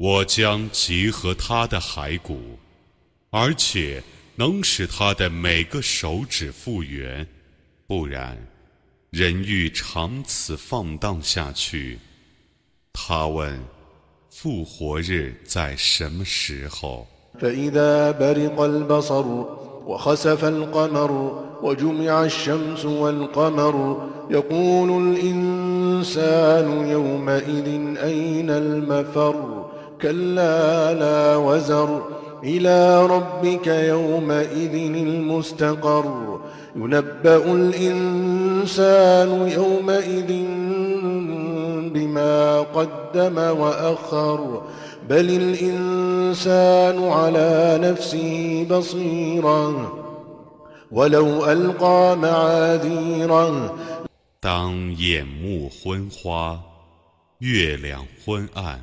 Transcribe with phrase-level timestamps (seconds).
[0.00, 2.58] 我将集合他的骸骨，
[3.30, 4.02] 而且
[4.36, 7.26] 能使他的每个手指复原。
[7.86, 8.36] 不然。
[9.10, 11.98] 人欲长此放荡下去，
[12.92, 13.58] 他问：
[14.30, 17.06] 复活日在什么时候？
[17.40, 19.26] فإذا برق البصر
[19.86, 21.10] وخسف القمر
[21.62, 29.69] وجمع الشمس والقمر يقول الإنسان يومئذ أين المفر
[30.02, 32.02] كلا لا وزر
[32.44, 36.40] إلى ربك يومئذ المستقر
[36.76, 40.30] ينبأ الإنسان يومئذ
[41.94, 44.62] بما قدم وأخر
[45.08, 49.92] بل الإنسان على نفسه بصيرا
[50.92, 53.70] ولو ألقى معاذيرا
[54.38, 56.60] 当眼目昏花，
[57.38, 58.80] 月亮昏暗，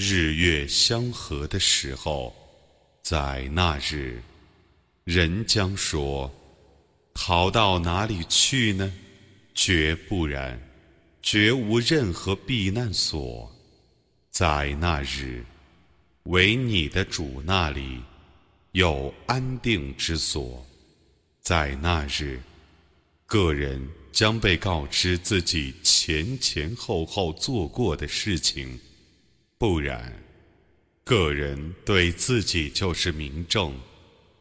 [0.00, 2.32] 日月相合的时候，
[3.02, 4.22] 在那日，
[5.02, 6.32] 人将说。
[7.14, 8.92] 逃到哪里去呢？
[9.54, 10.56] 绝不然，
[11.20, 13.52] 绝无任何避难所。
[14.30, 15.44] 在那日，
[16.26, 18.00] 唯你的主那里
[18.70, 20.64] 有安定之所。
[21.40, 22.40] 在那日，
[23.26, 28.78] 个人将被告知自己前前后后做过的事情。
[29.57, 30.13] 不然，
[31.03, 33.73] 个人对自己就是明证。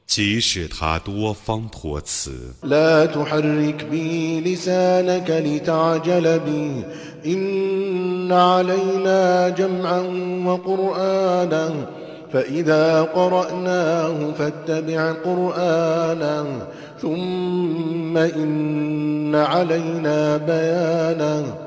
[0.05, 2.55] 即使他多方托辞。
[2.62, 6.84] لا تحرك به لسانك لتعجل به
[7.25, 10.00] إن علينا جمعا
[10.45, 11.87] وقرآنا
[12.33, 16.67] فإذا قرأناه فاتبع قرآنا
[17.00, 21.66] ثم إن علينا بيانا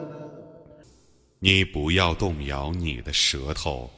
[1.43, 3.91] 你不要动摇你的舌头，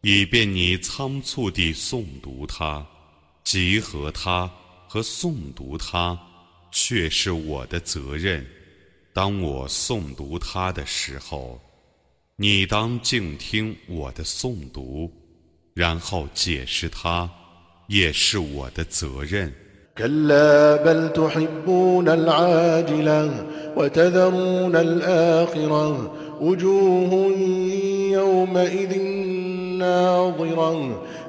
[0.00, 2.84] 以便你仓促地诵读它。
[3.44, 4.50] 集合它
[4.88, 6.18] 和诵读它，
[6.72, 8.44] 却是我的责任。
[9.12, 11.60] 当我诵读它的时候，
[12.34, 15.08] 你当静听我的诵读，
[15.72, 17.30] 然后解释它，
[17.86, 19.54] 也是我的责任。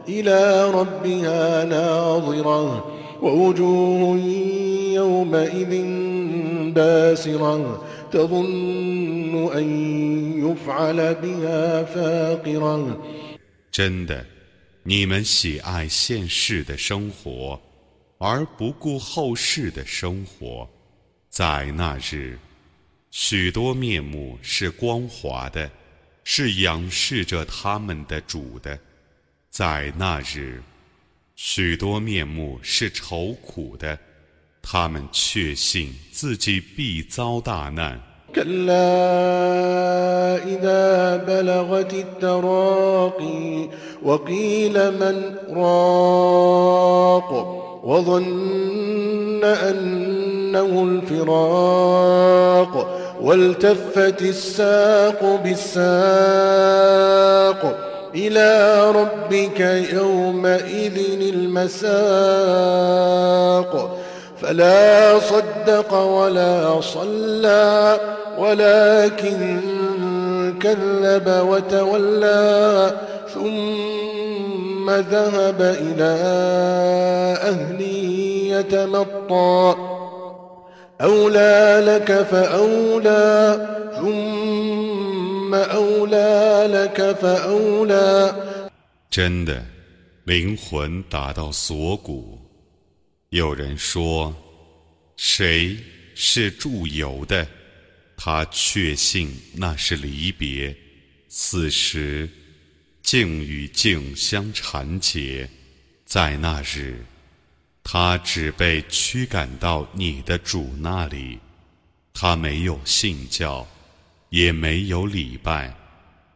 [0.08, 2.84] إلى ربها ناظرة
[3.22, 4.18] ووجوه
[4.94, 5.72] يومئذ
[6.74, 7.80] باسرة
[8.10, 9.66] تظن أن
[10.44, 12.98] يفعل بها فاقرة
[13.70, 14.26] 真的，
[14.82, 17.58] 你们喜爱现世的生活，
[18.18, 20.68] 而不顾后世的生活。
[21.30, 22.38] 在那日，
[23.09, 25.69] 许多面目是光滑的，
[26.23, 28.77] 是仰视着他们的主的。
[29.49, 30.61] 在那日，
[31.35, 33.97] 许多面目是愁苦的，
[34.61, 37.99] 他们确信自己必遭大难。
[58.15, 59.59] إلى ربك
[59.93, 60.97] يومئذ
[61.33, 61.91] المساق.
[64.41, 67.99] فلا صدق ولا صلى
[68.37, 69.61] ولكن
[70.61, 72.91] كذب وتولى
[73.33, 76.15] ثم ذهب إلى
[77.43, 78.03] أهله
[78.59, 79.96] يتمطى.
[81.00, 85.52] أولى لك فأولى ثم
[89.10, 89.64] 真的，
[90.24, 92.38] 灵魂达到锁骨。
[93.30, 95.76] 有人说：“谁
[96.14, 97.46] 是住有的？”
[98.16, 100.74] 他确信那是离别，
[101.28, 102.28] 此时
[103.02, 105.48] 境与境相缠结，
[106.06, 107.04] 在那日，
[107.89, 111.39] 他只被驱赶到你的主那里，
[112.13, 113.65] 他没有信教，
[114.29, 115.73] 也没有礼拜，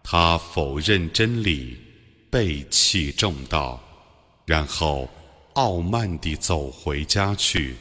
[0.01, 1.77] 他否认真理，
[2.29, 3.83] 背弃正道，
[4.45, 5.09] 然后
[5.55, 7.75] 傲慢地走回家去，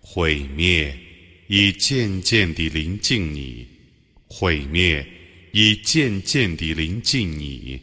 [0.00, 0.96] 毁灭
[1.48, 3.66] 已渐渐地临近你，
[4.28, 5.04] 毁灭
[5.50, 7.82] 已渐渐地临近你。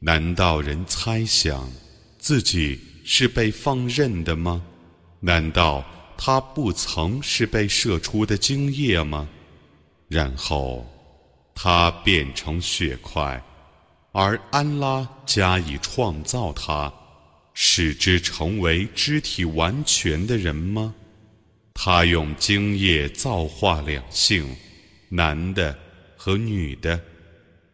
[0.00, 1.68] 难道人猜想
[2.18, 4.62] 自己是被放任的吗？
[5.20, 5.84] 难道
[6.16, 9.28] 他不曾是被射出的精液吗？
[10.08, 10.86] 然后，
[11.54, 13.42] 他变成血块，
[14.12, 16.92] 而安拉加以创造他，
[17.52, 20.94] 使之成为肢体完全的人吗？
[21.74, 24.46] 他用精液造化两性，
[25.08, 25.76] 男的
[26.18, 27.00] 和女的，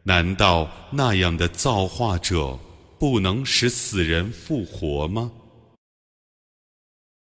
[0.02, 2.56] 难道那样的造化者
[2.98, 5.32] 不能使死人复活吗？